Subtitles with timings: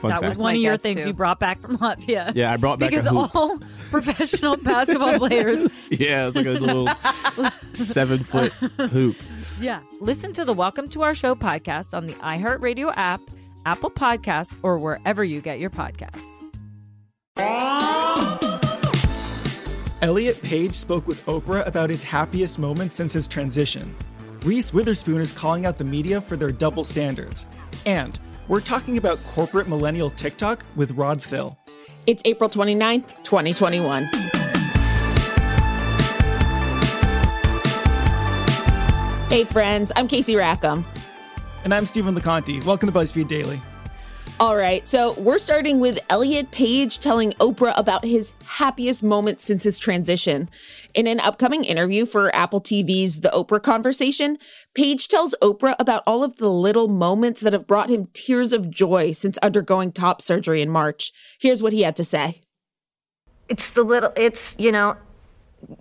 [0.00, 0.36] Fun that fact.
[0.36, 1.08] was one of your guess, things too.
[1.08, 2.34] you brought back from Latvia.
[2.34, 3.36] Yeah, I brought back a because hoop.
[3.36, 3.58] all
[3.90, 5.70] professional basketball players.
[5.90, 6.88] yeah, it's like a little
[7.74, 9.16] seven foot hoop.
[9.60, 9.80] Yeah.
[10.00, 13.20] Listen to the Welcome to Our Show podcast on the iHeartRadio app,
[13.66, 16.24] Apple Podcasts, or wherever you get your podcasts.
[20.00, 23.94] Elliot Page spoke with Oprah about his happiest moment since his transition.
[24.44, 27.46] Reese Witherspoon is calling out the media for their double standards.
[27.84, 28.18] And
[28.50, 31.56] we're talking about corporate millennial TikTok with Rod Thill.
[32.08, 34.06] It's April 29th, 2021.
[39.28, 40.84] Hey, friends, I'm Casey Rackham.
[41.62, 42.64] And I'm Stephen LaConte.
[42.64, 43.62] Welcome to BuzzFeed Daily.
[44.38, 49.64] All right, so we're starting with Elliot Page telling Oprah about his happiest moment since
[49.64, 50.48] his transition.
[50.94, 54.38] In an upcoming interview for Apple TV's The Oprah Conversation,
[54.74, 58.70] Page tells Oprah about all of the little moments that have brought him tears of
[58.70, 61.12] joy since undergoing top surgery in March.
[61.38, 62.40] Here's what he had to say.
[63.48, 64.96] it's the little it's you know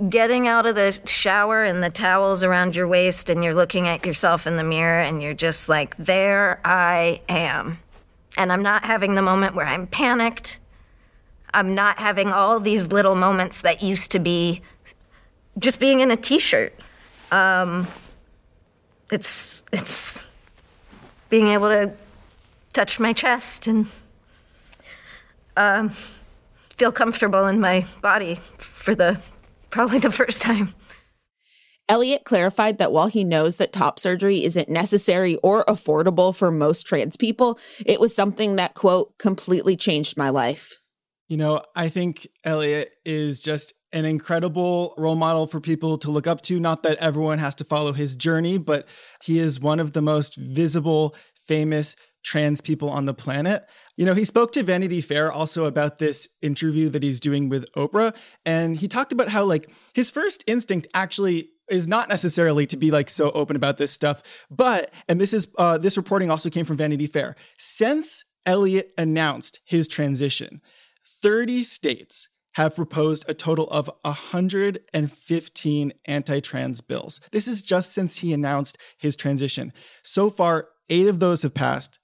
[0.10, 4.06] getting out of the shower and the towels around your waist and you're looking at
[4.06, 7.80] yourself in the mirror and you're just like there i am
[8.38, 10.60] and i'm not having the moment where i'm panicked
[11.54, 14.62] i'm not having all these little moments that used to be
[15.58, 16.74] just being in a t-shirt
[17.32, 17.88] um,
[19.12, 20.26] it's it's
[21.30, 21.92] being able to
[22.74, 23.88] touch my chest and
[25.58, 25.92] um,
[26.76, 29.20] feel comfortable in my body for the
[29.70, 30.74] probably the first time.
[31.90, 36.84] Elliot clarified that while he knows that top surgery isn't necessary or affordable for most
[36.84, 40.80] trans people, it was something that, quote, completely changed my life.
[41.28, 46.28] You know, I think Elliot is just an incredible role model for people to look
[46.28, 46.60] up to.
[46.60, 48.88] Not that everyone has to follow his journey, but
[49.24, 51.16] he is one of the most visible,
[51.48, 53.66] famous trans people on the planet.
[53.98, 57.72] You know, he spoke to Vanity Fair also about this interview that he's doing with
[57.74, 58.16] Oprah.
[58.46, 62.92] And he talked about how, like, his first instinct actually is not necessarily to be
[62.92, 66.66] like so open about this stuff but and this is uh, this reporting also came
[66.66, 67.36] from vanity fair.
[67.58, 70.62] Since elliot announced his transition
[71.06, 77.22] 30 states have proposed a total of 115 anti-trans bills.
[77.32, 79.72] This is just since he announced his transition.
[80.04, 82.00] So far eight of those have passed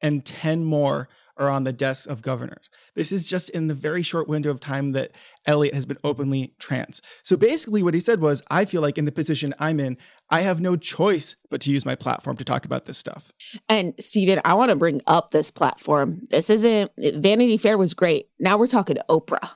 [0.00, 1.08] and 10 more
[1.40, 2.68] are on the desks of governors.
[2.94, 5.12] This is just in the very short window of time that
[5.46, 7.00] Elliot has been openly trans.
[7.24, 9.96] So basically, what he said was I feel like in the position I'm in,
[10.28, 13.32] I have no choice but to use my platform to talk about this stuff.
[13.68, 16.20] And Stephen, I want to bring up this platform.
[16.28, 18.26] This isn't Vanity Fair was great.
[18.38, 19.50] Now we're talking Oprah.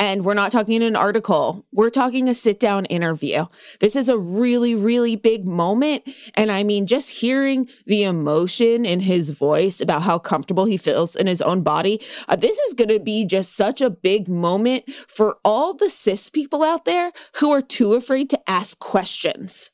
[0.00, 1.66] And we're not talking in an article.
[1.72, 3.44] We're talking a sit down interview.
[3.80, 6.08] This is a really, really big moment.
[6.34, 11.16] And I mean, just hearing the emotion in his voice about how comfortable he feels
[11.16, 14.90] in his own body, uh, this is going to be just such a big moment
[15.06, 19.70] for all the cis people out there who are too afraid to ask questions.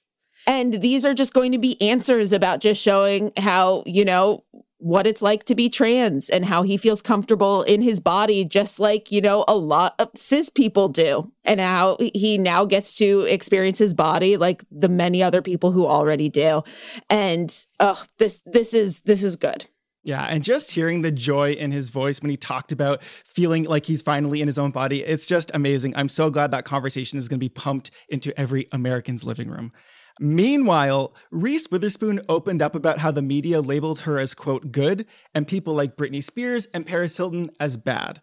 [0.48, 4.44] And these are just going to be answers about just showing how, you know,
[4.86, 8.78] what it's like to be trans and how he feels comfortable in his body, just
[8.78, 13.22] like, you know, a lot of cis people do, and how he now gets to
[13.22, 16.62] experience his body like the many other people who already do.
[17.10, 19.66] And oh, this this is this is good.
[20.04, 23.86] Yeah, and just hearing the joy in his voice when he talked about feeling like
[23.86, 25.94] he's finally in his own body, it's just amazing.
[25.96, 29.72] I'm so glad that conversation is going to be pumped into every American's living room.
[30.18, 35.46] Meanwhile, Reese Witherspoon opened up about how the media labeled her as, quote, good, and
[35.46, 38.20] people like Britney Spears and Paris Hilton as bad.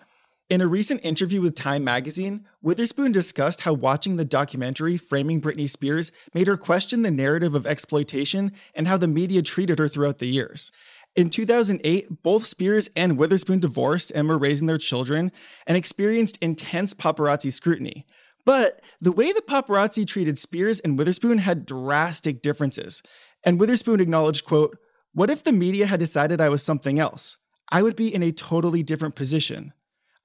[0.50, 5.70] In a recent interview with Time magazine, Witherspoon discussed how watching the documentary Framing Britney
[5.70, 10.18] Spears made her question the narrative of exploitation and how the media treated her throughout
[10.18, 10.72] the years.
[11.16, 15.32] In 2008, both Spears and Witherspoon divorced and were raising their children
[15.68, 18.06] and experienced intense paparazzi scrutiny.
[18.46, 23.02] But the way the paparazzi treated Spears and Witherspoon had drastic differences.
[23.44, 24.78] And Witherspoon acknowledged, quote,
[25.14, 27.38] "What if the media had decided I was something else?
[27.72, 29.74] I would be in a totally different position.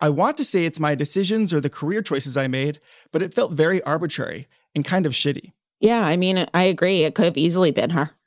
[0.01, 2.81] I want to say it's my decisions or the career choices I made,
[3.13, 7.05] but it felt very arbitrary and kind of shitty." Yeah, I mean, I agree.
[7.05, 8.18] It could have easily been her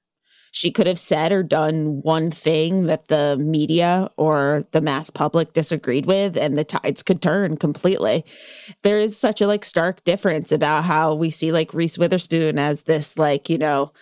[0.51, 5.53] she could have said or done one thing that the media or the mass public
[5.53, 8.25] disagreed with and the tides could turn completely.
[8.83, 12.83] There is such a like stark difference about how we see like reese witherspoon as
[12.83, 13.93] this like you know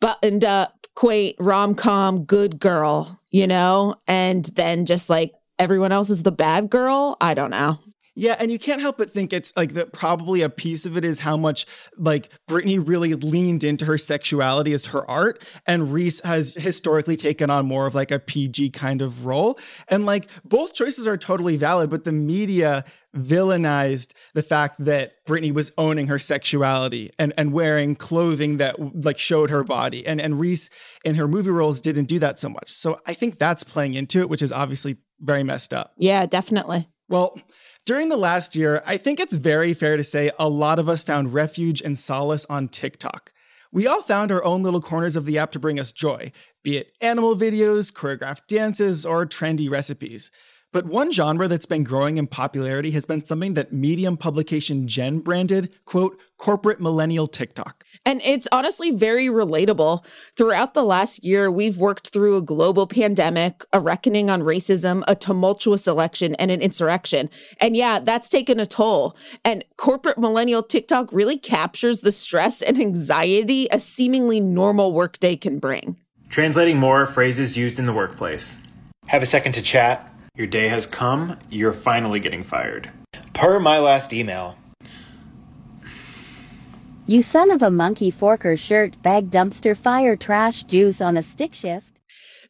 [0.00, 3.96] buttoned up quaint rom-com good girl you know?
[4.08, 7.18] And then just like everyone else is the bad girl?
[7.20, 7.78] I don't know
[8.18, 11.04] yeah, and you can't help but think it's like that probably a piece of it
[11.04, 11.66] is how much
[11.98, 17.50] like Britney really leaned into her sexuality as her art and Reese has historically taken
[17.50, 19.58] on more of like a PG kind of role.
[19.88, 25.52] And like both choices are totally valid, but the media villainized the fact that Britney
[25.52, 30.06] was owning her sexuality and, and wearing clothing that like showed her body.
[30.06, 30.70] And and Reese
[31.04, 32.70] in her movie roles didn't do that so much.
[32.70, 35.92] So I think that's playing into it, which is obviously very messed up.
[35.98, 36.88] Yeah, definitely.
[37.08, 37.38] Well,
[37.86, 41.04] during the last year, I think it's very fair to say a lot of us
[41.04, 43.32] found refuge and solace on TikTok.
[43.72, 46.32] We all found our own little corners of the app to bring us joy,
[46.64, 50.32] be it animal videos, choreographed dances, or trendy recipes.
[50.72, 55.20] But one genre that's been growing in popularity has been something that Medium publication GEN
[55.20, 57.84] branded, quote, corporate millennial TikTok.
[58.04, 60.04] And it's honestly very relatable.
[60.36, 65.14] Throughout the last year, we've worked through a global pandemic, a reckoning on racism, a
[65.14, 67.30] tumultuous election, and an insurrection.
[67.58, 69.16] And yeah, that's taken a toll.
[69.44, 75.58] And corporate millennial TikTok really captures the stress and anxiety a seemingly normal workday can
[75.58, 75.96] bring.
[76.28, 78.58] Translating more phrases used in the workplace.
[79.06, 81.38] Have a second to chat your day has come.
[81.50, 82.90] You're finally getting fired.
[83.32, 84.56] Per my last email.
[87.06, 91.54] You son of a monkey forker shirt bag dumpster fire trash juice on a stick
[91.54, 91.86] shift.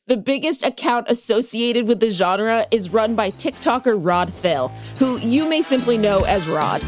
[0.06, 4.68] The biggest account associated with the genre is run by TikToker Rod Thill,
[4.98, 6.82] who you may simply know as Rod.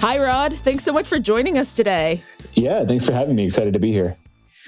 [0.00, 0.52] Hi, Rod.
[0.52, 2.22] Thanks so much for joining us today.
[2.54, 3.46] Yeah, thanks for having me.
[3.46, 4.16] Excited to be here.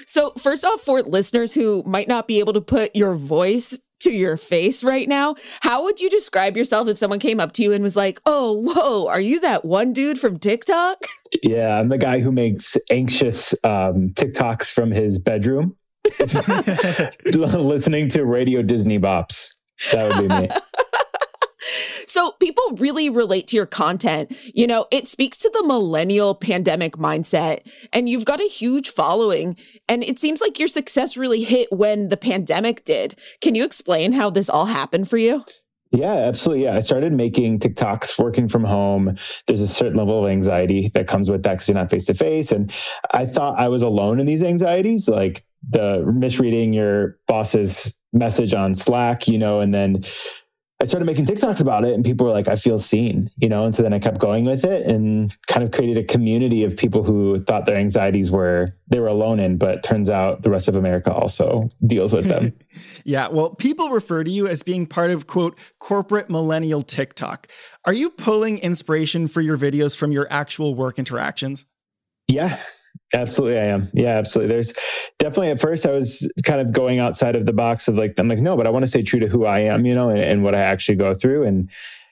[0.05, 4.11] So, first off, for listeners who might not be able to put your voice to
[4.11, 7.73] your face right now, how would you describe yourself if someone came up to you
[7.73, 11.03] and was like, oh, whoa, are you that one dude from TikTok?
[11.43, 15.75] Yeah, I'm the guy who makes anxious um, TikToks from his bedroom,
[17.33, 19.55] listening to Radio Disney bops.
[19.91, 20.49] That would be me.
[22.09, 24.35] So people really relate to your content.
[24.53, 29.55] You know, it speaks to the millennial pandemic mindset, and you've got a huge following.
[29.87, 33.15] And it seems like your success really hit when the pandemic did.
[33.41, 35.43] Can you explain how this all happened for you?
[35.91, 36.65] Yeah, absolutely.
[36.65, 36.75] Yeah.
[36.75, 39.17] I started making TikToks working from home.
[39.47, 42.13] There's a certain level of anxiety that comes with that because you're not face to
[42.13, 42.51] face.
[42.51, 42.73] And
[43.11, 48.75] I thought I was alone in these anxieties, like the misreading your boss's message on
[48.75, 50.03] Slack, you know, and then
[50.81, 53.63] I started making TikToks about it and people were like, I feel seen, you know?
[53.63, 56.75] And so then I kept going with it and kind of created a community of
[56.75, 60.67] people who thought their anxieties were, they were alone in, but turns out the rest
[60.67, 62.51] of America also deals with them.
[63.05, 63.29] yeah.
[63.29, 67.47] Well, people refer to you as being part of, quote, corporate millennial TikTok.
[67.85, 71.65] Are you pulling inspiration for your videos from your actual work interactions?
[72.27, 72.59] Yeah,
[73.13, 73.89] Absolutely, I am.
[73.93, 74.53] Yeah, absolutely.
[74.53, 74.73] There's
[75.19, 78.27] definitely at first I was kind of going outside of the box of like, I'm
[78.27, 80.19] like, no, but I want to stay true to who I am, you know, and,
[80.19, 81.43] and what I actually go through.
[81.43, 81.69] And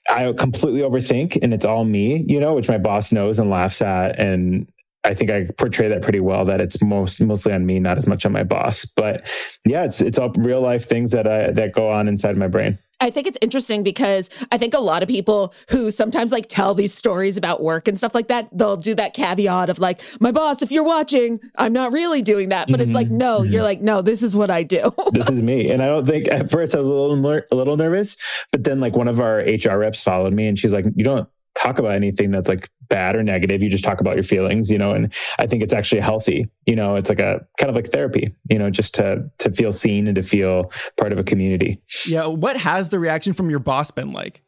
[0.08, 3.82] I completely overthink and it's all me, you know, which my boss knows and laughs
[3.82, 4.18] at.
[4.18, 4.66] And
[5.04, 8.06] I think I portray that pretty well that it's most mostly on me, not as
[8.06, 8.84] much on my boss.
[8.84, 9.30] But
[9.64, 12.78] yeah, it's it's all real life things that I that go on inside my brain.
[13.00, 16.74] I think it's interesting because I think a lot of people who sometimes like tell
[16.74, 20.32] these stories about work and stuff like that, they'll do that caveat of like, my
[20.32, 22.68] boss, if you're watching, I'm not really doing that.
[22.68, 22.82] But mm-hmm.
[22.82, 23.18] it's like, mm-hmm.
[23.18, 23.52] no, mm-hmm.
[23.52, 24.90] you're like, no, this is what I do.
[25.12, 25.70] this is me.
[25.70, 28.16] And I don't think at first I was a little, a little nervous,
[28.50, 31.28] but then like one of our HR reps followed me and she's like, you don't
[31.64, 33.62] talk about anything that's like bad or negative.
[33.62, 36.46] You just talk about your feelings, you know, and I think it's actually healthy.
[36.66, 39.72] You know, it's like a kind of like therapy, you know, just to to feel
[39.72, 41.80] seen and to feel part of a community.
[42.06, 42.26] Yeah.
[42.26, 44.43] What has the reaction from your boss been like?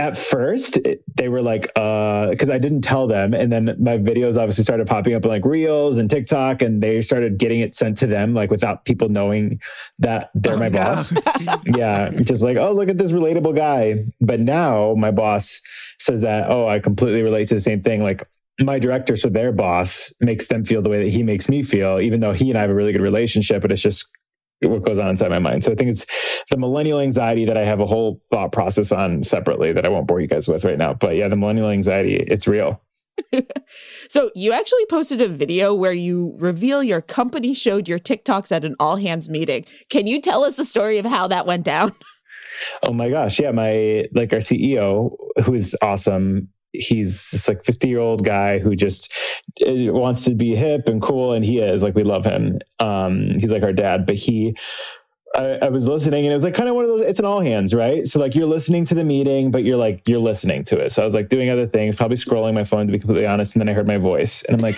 [0.00, 0.78] At first
[1.16, 3.34] they were like uh because i didn't tell them.
[3.34, 7.02] And then my videos obviously started popping up in like reels and tiktok and they
[7.02, 9.60] started getting it sent to them like without people knowing
[9.98, 10.94] that they're oh, my yeah.
[10.94, 11.12] boss.
[11.66, 14.06] Yeah just like oh look at this relatable guy.
[14.22, 15.60] But now my boss
[15.98, 18.02] says that oh i completely relate to the same thing.
[18.02, 18.26] Like
[18.58, 22.00] my director so their boss makes them feel the way that he makes me feel
[22.00, 24.10] even though he and i have a really good relationship but it's just
[24.62, 25.64] what goes on inside my mind.
[25.64, 26.06] So I think it's
[26.50, 30.06] the millennial anxiety that I have a whole thought process on separately that I won't
[30.06, 30.92] bore you guys with right now.
[30.92, 32.82] But yeah, the millennial anxiety, it's real.
[34.08, 38.64] so you actually posted a video where you reveal your company showed your TikToks at
[38.64, 39.64] an all hands meeting.
[39.90, 41.92] Can you tell us the story of how that went down?
[42.82, 43.40] Oh my gosh.
[43.40, 43.52] Yeah.
[43.52, 48.76] My, like our CEO, who is awesome, he's this like 50 year old guy who
[48.76, 49.12] just
[49.60, 52.58] eh, wants to be hip and cool and he is like we love him.
[52.78, 54.56] Um he's like our dad but he
[55.36, 57.24] I, I, was listening and it was like kind of one of those it's an
[57.24, 58.06] all hands right?
[58.06, 60.90] So like you're listening to the meeting but you're like you're listening to it.
[60.90, 63.54] So i was like doing other things probably scrolling my phone to be completely honest
[63.54, 64.76] and then i heard my voice and i'm like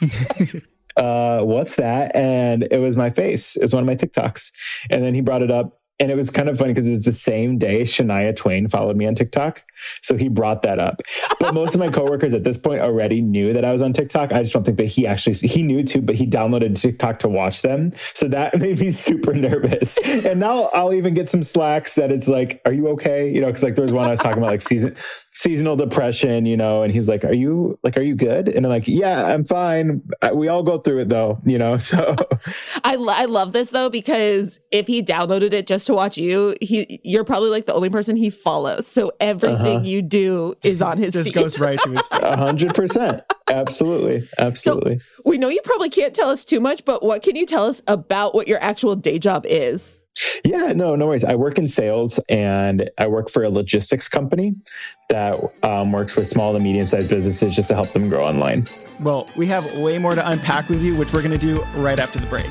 [0.96, 2.14] uh what's that?
[2.14, 3.56] And it was my face.
[3.56, 4.52] It was one of my tiktoks.
[4.90, 7.04] And then he brought it up and it was kind of funny because it was
[7.04, 9.64] the same day Shania Twain followed me on TikTok.
[10.02, 11.00] So he brought that up.
[11.38, 14.32] But most of my coworkers at this point already knew that I was on TikTok.
[14.32, 17.28] I just don't think that he actually, he knew too, but he downloaded TikTok to
[17.28, 17.92] watch them.
[18.14, 19.98] So that made me super nervous.
[20.24, 23.30] And now I'll even get some slacks that it's like, are you okay?
[23.30, 24.96] You know, cause like there was one I was talking about like season,
[25.32, 28.48] seasonal depression, you know, and he's like, are you like, are you good?
[28.48, 30.02] And I'm like, yeah, I'm fine.
[30.32, 31.78] We all go through it though, you know?
[31.84, 32.16] So
[32.82, 37.00] I, I love this though, because if he downloaded it just to watch you, he
[37.04, 38.86] you're probably like the only person he follows.
[38.86, 39.80] So everything uh-huh.
[39.84, 41.34] you do is on his just feed.
[41.34, 42.22] goes right to his feed.
[42.22, 43.22] Hundred percent.
[43.48, 44.28] Absolutely.
[44.38, 44.98] Absolutely.
[44.98, 47.66] So we know you probably can't tell us too much, but what can you tell
[47.66, 50.00] us about what your actual day job is?
[50.44, 51.24] Yeah, no, no worries.
[51.24, 54.54] I work in sales and I work for a logistics company
[55.08, 58.68] that um, works with small to medium sized businesses just to help them grow online.
[59.00, 61.98] Well, we have way more to unpack with you, which we're going to do right
[61.98, 62.50] after the break.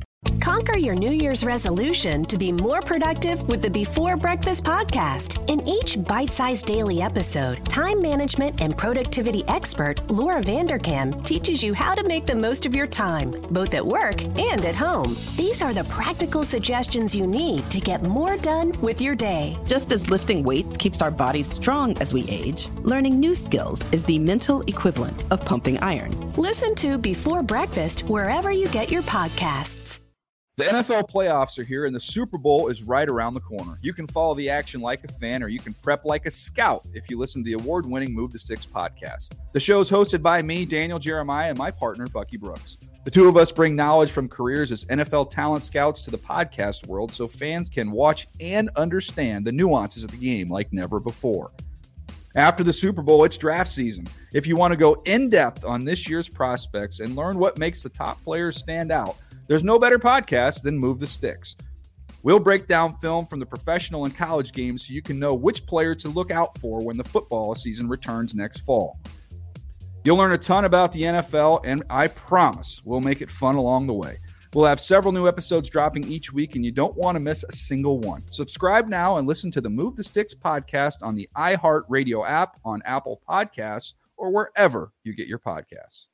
[0.39, 5.43] Conquer your New Year's resolution to be more productive with the Before Breakfast podcast.
[5.49, 11.73] In each bite sized daily episode, time management and productivity expert Laura Vanderkam teaches you
[11.73, 15.15] how to make the most of your time, both at work and at home.
[15.35, 19.57] These are the practical suggestions you need to get more done with your day.
[19.65, 24.03] Just as lifting weights keeps our bodies strong as we age, learning new skills is
[24.03, 26.33] the mental equivalent of pumping iron.
[26.33, 29.80] Listen to Before Breakfast wherever you get your podcasts.
[30.61, 33.79] The NFL playoffs are here and the Super Bowl is right around the corner.
[33.81, 36.85] You can follow the action like a fan or you can prep like a scout
[36.93, 39.31] if you listen to the award winning Move the Sticks podcast.
[39.53, 42.77] The show is hosted by me, Daniel Jeremiah, and my partner, Bucky Brooks.
[43.05, 46.85] The two of us bring knowledge from careers as NFL talent scouts to the podcast
[46.85, 51.51] world so fans can watch and understand the nuances of the game like never before.
[52.35, 54.05] After the Super Bowl, it's draft season.
[54.31, 57.81] If you want to go in depth on this year's prospects and learn what makes
[57.81, 59.17] the top players stand out,
[59.51, 61.57] there's no better podcast than Move the Sticks.
[62.23, 65.65] We'll break down film from the professional and college games so you can know which
[65.65, 68.97] player to look out for when the football season returns next fall.
[70.05, 73.87] You'll learn a ton about the NFL, and I promise we'll make it fun along
[73.87, 74.19] the way.
[74.53, 77.51] We'll have several new episodes dropping each week, and you don't want to miss a
[77.51, 78.23] single one.
[78.31, 82.81] Subscribe now and listen to the Move the Sticks podcast on the iHeartRadio app, on
[82.85, 86.05] Apple Podcasts, or wherever you get your podcasts.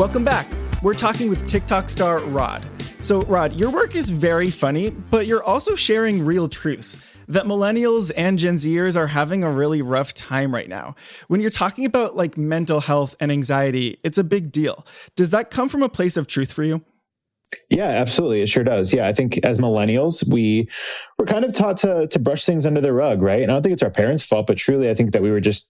[0.00, 0.46] Welcome back.
[0.80, 2.64] We're talking with TikTok star Rod.
[3.04, 7.00] So, Rod, your work is very funny, but you're also sharing real truths.
[7.28, 10.94] that millennials and Gen Zers are having a really rough time right now.
[11.28, 14.86] When you're talking about like mental health and anxiety, it's a big deal.
[15.16, 16.82] Does that come from a place of truth for you?
[17.68, 18.40] Yeah, absolutely.
[18.40, 18.94] It sure does.
[18.94, 20.70] Yeah, I think as millennials, we
[21.18, 23.42] were kind of taught to to brush things under the rug, right?
[23.42, 25.40] And I don't think it's our parents' fault, but truly, I think that we were
[25.40, 25.68] just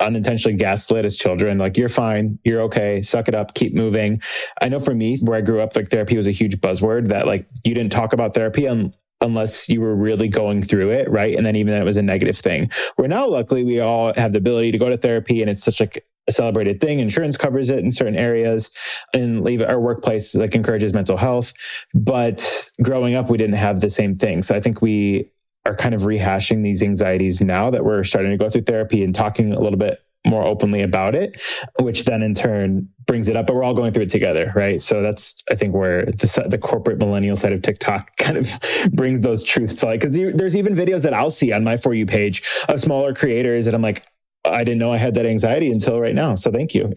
[0.00, 1.58] unintentionally gaslit as children.
[1.58, 4.22] Like, you're fine, you're okay, suck it up, keep moving.
[4.60, 7.26] I know for me, where I grew up, like therapy was a huge buzzword that
[7.26, 11.36] like you didn't talk about therapy un- unless you were really going through it, right?
[11.36, 12.70] And then even then it was a negative thing.
[12.96, 15.80] Where now, luckily, we all have the ability to go to therapy and it's such
[15.80, 17.00] like a celebrated thing.
[17.00, 18.72] Insurance covers it in certain areas,
[19.12, 21.52] and leave our workplace like encourages mental health.
[21.94, 24.42] But growing up, we didn't have the same thing.
[24.42, 25.31] So I think we
[25.64, 29.14] are kind of rehashing these anxieties now that we're starting to go through therapy and
[29.14, 31.40] talking a little bit more openly about it,
[31.80, 33.46] which then in turn brings it up.
[33.46, 34.80] But we're all going through it together, right?
[34.80, 38.48] So that's I think where the, the corporate millennial side of TikTok kind of
[38.92, 40.00] brings those truths to light.
[40.00, 43.66] Because there's even videos that I'll see on my for you page of smaller creators,
[43.66, 44.04] and I'm like,
[44.44, 46.34] I didn't know I had that anxiety until right now.
[46.34, 46.92] So thank you.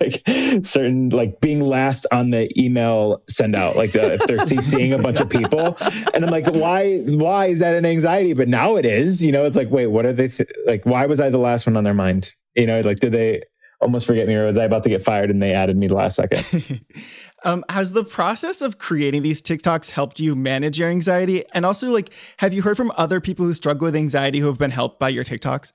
[0.00, 0.22] like
[0.64, 5.02] certain like being last on the email send out, like the, if they're CCing a
[5.02, 5.76] bunch of people,
[6.14, 6.98] and I'm like, why?
[7.00, 8.32] Why is that an anxiety?
[8.32, 9.22] But now it is.
[9.22, 10.86] You know, it's like, wait, what are they th- like?
[10.86, 12.34] Why was I the last one on their mind?
[12.54, 13.42] You know, like did they
[13.80, 15.96] almost forget me, or was I about to get fired and they added me the
[15.96, 16.80] last second?
[17.44, 21.44] um, has the process of creating these TikToks helped you manage your anxiety?
[21.52, 24.58] And also, like, have you heard from other people who struggle with anxiety who have
[24.58, 25.72] been helped by your TikToks?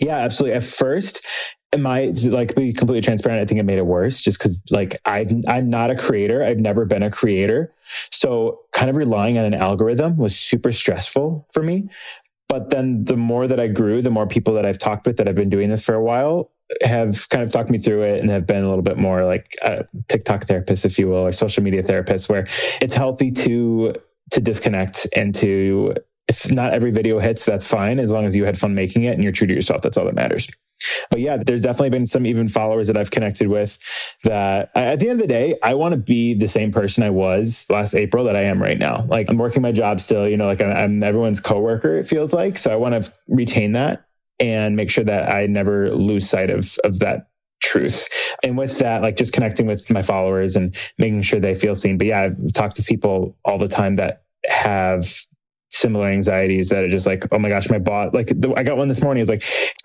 [0.00, 0.56] Yeah, absolutely.
[0.56, 1.26] At first,
[1.72, 3.40] am I like be completely transparent?
[3.40, 6.42] I think it made it worse just because like i I'm not a creator.
[6.42, 7.72] I've never been a creator.
[8.10, 11.88] So kind of relying on an algorithm was super stressful for me.
[12.48, 15.26] But then the more that I grew, the more people that I've talked with that
[15.26, 16.50] have been doing this for a while
[16.82, 19.54] have kind of talked me through it and have been a little bit more like
[19.62, 22.46] a TikTok therapist, if you will, or social media therapist, where
[22.80, 23.94] it's healthy to
[24.32, 25.94] to disconnect and to
[26.28, 29.14] if not every video hits, that's fine as long as you had fun making it
[29.14, 29.82] and you're true to yourself.
[29.82, 30.48] That's all that matters.
[31.10, 33.78] But yeah, there's definitely been some even followers that I've connected with
[34.24, 37.10] that at the end of the day, I want to be the same person I
[37.10, 39.04] was last April that I am right now.
[39.08, 42.58] Like I'm working my job still, you know, like I'm everyone's coworker, it feels like.
[42.58, 44.04] So I want to retain that
[44.38, 47.28] and make sure that I never lose sight of, of that
[47.62, 48.06] truth.
[48.42, 51.96] And with that, like just connecting with my followers and making sure they feel seen.
[51.96, 55.26] But yeah, I've talked to people all the time that have
[55.70, 58.76] similar anxieties that are just like, oh my gosh, my boss, like the, I got
[58.76, 59.20] one this morning.
[59.20, 59.44] It's like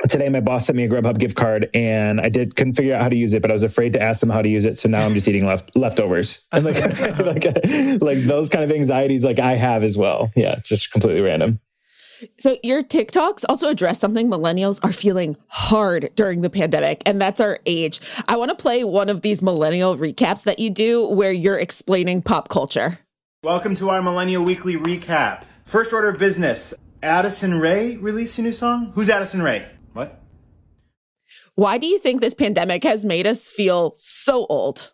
[0.10, 3.02] today my boss sent me a Grubhub gift card and I did couldn't figure out
[3.02, 4.78] how to use it, but I was afraid to ask them how to use it.
[4.78, 6.44] So now I'm just eating left leftovers.
[6.52, 6.76] And like,
[7.20, 7.44] like,
[8.02, 10.32] like those kind of anxieties like I have as well.
[10.36, 10.56] Yeah.
[10.58, 11.60] It's just completely random.
[12.38, 17.42] So your TikToks also address something millennials are feeling hard during the pandemic, and that's
[17.42, 18.00] our age.
[18.28, 22.22] I want to play one of these millennial recaps that you do where you're explaining
[22.22, 23.00] pop culture.
[23.44, 25.46] Welcome to our Millennial Weekly Recap.
[25.72, 26.74] First order of business.
[27.02, 28.92] Addison Rae released a new song?
[28.94, 29.66] Who's Addison Rae?
[29.94, 30.22] What?
[31.56, 34.92] Why do you think this pandemic has made us feel so old?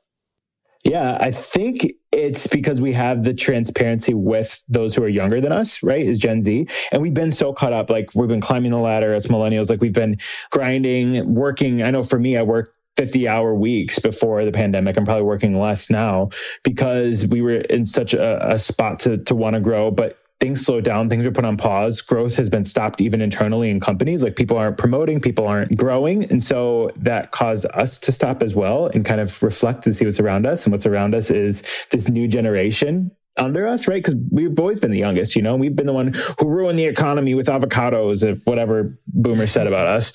[0.84, 5.52] Yeah, I think it's because we have the transparency with those who are younger than
[5.52, 6.06] us, right?
[6.06, 6.68] Is Gen Z.
[6.92, 7.90] And we've been so caught up.
[7.90, 9.72] Like we've been climbing the ladder as millennials.
[9.72, 10.20] Like we've been
[10.52, 11.82] grinding, working.
[11.82, 14.96] I know for me, I worked 50 hour weeks before the pandemic.
[14.96, 16.30] I'm probably working less now
[16.63, 19.90] because we were in such a, a spot to, to want to grow.
[19.90, 22.02] But things slow down, things are put on pause.
[22.02, 24.23] Growth has been stopped even internally in companies.
[24.23, 26.30] Like people aren't promoting, people aren't growing.
[26.30, 30.06] And so that caused us to stop as well and kind of reflect and see
[30.06, 30.65] what's around us.
[30.65, 34.04] And what's around us is this new generation under us, right?
[34.04, 36.86] Because we've always been the youngest, you know, we've been the one who ruined the
[36.86, 40.13] economy with avocados, if whatever boomer said about us.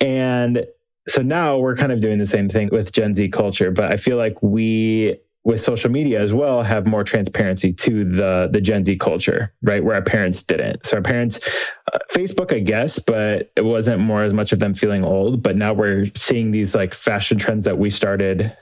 [0.00, 0.66] And
[1.06, 3.96] so now we're kind of doing the same thing with Gen Z culture, but I
[3.96, 8.84] feel like we with social media as well have more transparency to the the Gen
[8.84, 9.84] Z culture, right?
[9.84, 10.86] Where our parents didn't.
[10.86, 11.46] So our parents,
[11.92, 15.42] uh, Facebook, I guess, but it wasn't more as much of them feeling old.
[15.42, 18.56] But now we're seeing these like fashion trends that we started.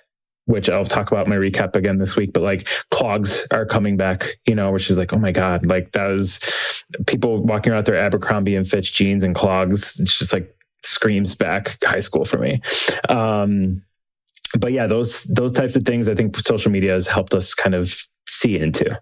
[0.46, 4.40] Which I'll talk about my recap again this week, but like clogs are coming back,
[4.44, 6.40] you know, which is like, oh my God, like that was
[7.06, 10.00] people walking around their Abercrombie and Fitch jeans and clogs.
[10.00, 12.60] It's just like screams back high school for me.
[13.08, 13.84] Um,
[14.58, 17.74] but yeah, those those types of things I think social media has helped us kind
[17.74, 19.00] of see into.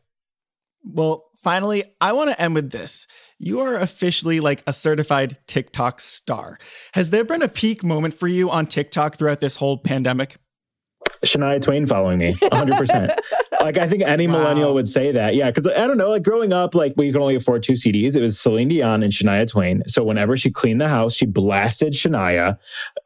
[0.82, 3.06] Well, finally, I want to end with this.
[3.38, 6.58] You are officially like a certified TikTok star.
[6.94, 10.36] Has there been a peak moment for you on TikTok throughout this whole pandemic?
[11.24, 13.14] Shania Twain following me 100%.
[13.60, 14.34] like I think any wow.
[14.34, 15.34] millennial would say that.
[15.34, 18.16] Yeah, cuz I don't know, like growing up like we could only afford two CDs.
[18.16, 19.82] It was Celine Dion and Shania Twain.
[19.86, 22.58] So whenever she cleaned the house, she blasted Shania,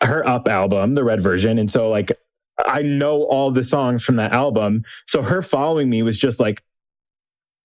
[0.02, 1.58] her Up album, the red version.
[1.58, 2.12] And so like
[2.64, 4.84] I know all the songs from that album.
[5.06, 6.62] So her following me was just like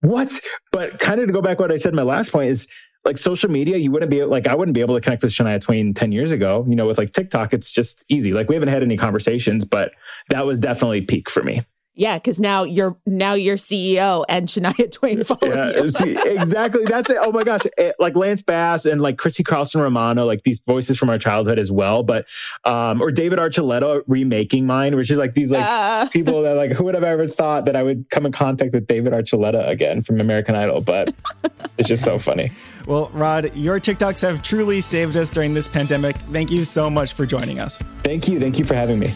[0.01, 0.31] what?
[0.71, 2.67] But kind of to go back what I said, my last point is
[3.05, 5.61] like social media, you wouldn't be like I wouldn't be able to connect with Shania
[5.61, 6.65] Twain 10 years ago.
[6.67, 8.33] You know, with like TikTok, it's just easy.
[8.33, 9.91] Like we haven't had any conversations, but
[10.29, 11.61] that was definitely peak for me.
[11.99, 15.89] Yeah, because now you're now you're CEO and Shania Twain follow yeah, you.
[15.89, 16.85] see, exactly.
[16.85, 17.17] That's it.
[17.19, 17.63] Oh my gosh.
[17.77, 21.59] It, like Lance Bass and like Christy Carlson Romano, like these voices from our childhood
[21.59, 22.03] as well.
[22.03, 22.25] But
[22.63, 26.07] um, or David Archuleta remaking mine, which is like these like uh.
[26.13, 28.87] people that like who would have ever thought that I would come in contact with
[28.87, 30.79] David Archuleta again from American Idol?
[30.79, 31.13] But
[31.77, 32.49] it's just so funny.
[32.87, 36.15] Well, Rod, your TikToks have truly saved us during this pandemic.
[36.15, 37.81] Thank you so much for joining us.
[38.03, 38.39] Thank you.
[38.39, 39.13] Thank you for having me.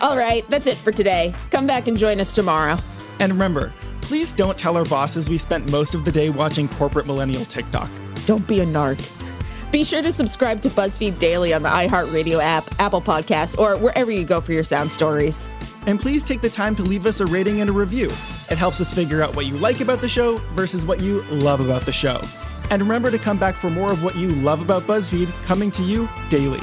[0.00, 1.34] All right, that's it for today.
[1.50, 2.78] Come back and join us tomorrow.
[3.18, 7.06] And remember, please don't tell our bosses we spent most of the day watching corporate
[7.06, 7.90] millennial TikTok.
[8.24, 8.98] Don't be a narc.
[9.70, 14.10] Be sure to subscribe to BuzzFeed Daily on the iHeartRadio app, Apple Podcasts, or wherever
[14.10, 15.52] you go for your sound stories.
[15.86, 18.08] And please take the time to leave us a rating and a review.
[18.50, 21.60] It helps us figure out what you like about the show versus what you love
[21.60, 22.20] about the show.
[22.70, 25.82] And remember to come back for more of what you love about BuzzFeed coming to
[25.82, 26.62] you daily.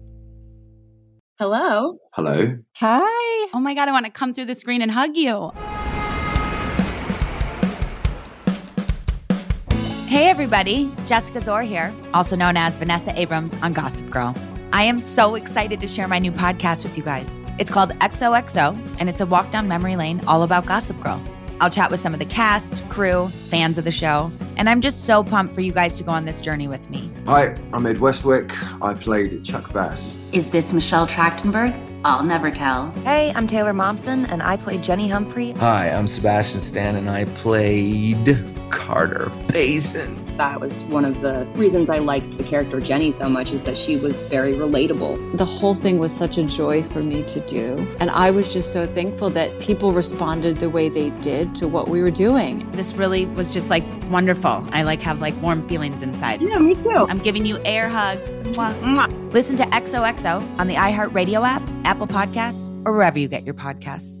[1.41, 1.97] Hello.
[2.13, 2.55] Hello.
[2.77, 3.47] Hi.
[3.51, 5.49] Oh my God, I want to come through the screen and hug you.
[10.05, 10.91] Hey, everybody.
[11.07, 14.35] Jessica Szohr here, also known as Vanessa Abrams on Gossip Girl.
[14.71, 17.35] I am so excited to share my new podcast with you guys.
[17.57, 21.19] It's called XOXO, and it's a walk down memory lane all about Gossip Girl.
[21.61, 25.05] I'll chat with some of the cast, crew, fans of the show, and I'm just
[25.05, 27.11] so pumped for you guys to go on this journey with me.
[27.27, 28.51] Hi, I'm Ed Westwick.
[28.81, 30.17] I played Chuck Bass.
[30.31, 31.90] Is this Michelle Trachtenberg?
[32.03, 32.91] I'll never tell.
[33.03, 35.51] Hey, I'm Taylor Momsen, and I played Jenny Humphrey.
[35.51, 40.17] Hi, I'm Sebastian Stan, and I played Carter Baizen.
[40.37, 43.77] That was one of the reasons I liked the character Jenny so much is that
[43.77, 45.37] she was very relatable.
[45.37, 47.87] The whole thing was such a joy for me to do.
[47.99, 51.89] And I was just so thankful that people responded the way they did to what
[51.89, 52.69] we were doing.
[52.71, 54.67] This really was just like wonderful.
[54.71, 56.41] I like have like warm feelings inside.
[56.41, 56.89] Yeah, me too.
[56.89, 58.27] I'm giving you air hugs.
[58.55, 59.20] Mwah, mwah.
[59.31, 64.20] Listen to XOXO on the iHeartRadio app, Apple Podcasts, or wherever you get your podcasts.